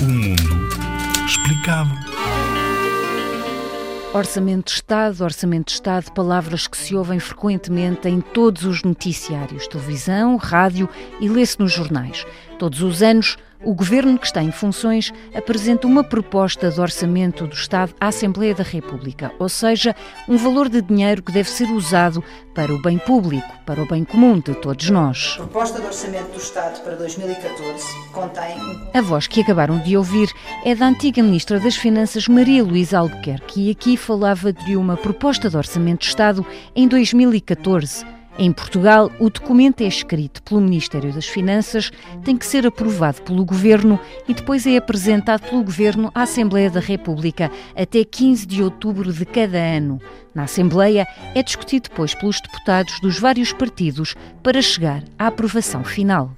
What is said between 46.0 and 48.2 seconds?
à Assembleia da República até